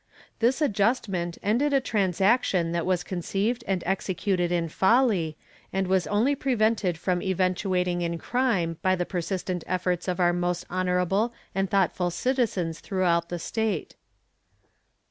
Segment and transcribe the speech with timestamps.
[0.39, 5.37] This adjustment ended a transaction that was conceived and executed in folly,
[5.71, 10.65] and was only prevented from eventuating in crime by the persistent efforts of our most
[10.71, 13.93] honorable and thoughtful citizens throughout the state.